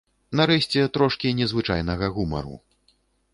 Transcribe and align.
Нарэшце, 0.37 0.79
трошкі 0.97 1.33
незвычайнага 1.41 2.11
гумару. 2.17 2.55